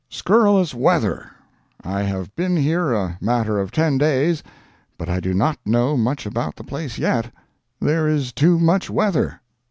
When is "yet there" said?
6.97-8.07